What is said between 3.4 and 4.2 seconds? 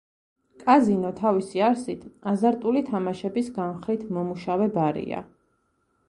განხრით